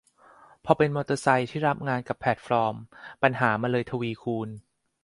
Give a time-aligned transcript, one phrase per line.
[0.65, 2.75] พอเป็นมอเตอร์ไซค์ที่รับงานกับแพลตฟอร์ม
[3.21, 4.49] ปัญหามันเลยทวีคูณ